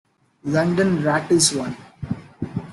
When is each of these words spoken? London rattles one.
London 0.45 1.03
rattles 1.03 1.53
one. 1.55 1.77